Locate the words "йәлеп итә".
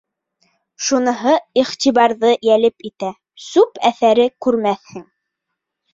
2.49-3.11